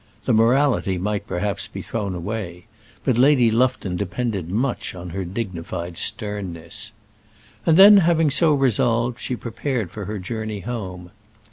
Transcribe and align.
The 0.25 0.33
morality 0.33 0.97
might, 0.97 1.27
perhaps, 1.27 1.67
be 1.67 1.83
thrown 1.83 2.15
away; 2.15 2.65
but 3.03 3.19
Lady 3.19 3.51
Lufton 3.51 3.97
depended 3.97 4.49
much 4.49 4.95
on 4.95 5.11
her 5.11 5.23
dignified 5.23 5.95
sternness. 5.99 6.91
And 7.67 7.77
then, 7.77 7.97
having 7.97 8.31
so 8.31 8.51
resolved, 8.55 9.19
she 9.19 9.35
prepared 9.35 9.91
for 9.91 10.05
her 10.05 10.17
journey 10.17 10.61
home. 10.61 11.11